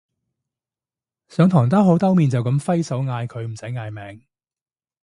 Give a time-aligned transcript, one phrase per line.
[1.27, 4.23] 上堂兜口兜面就噉揮手嗌佢唔使嗌名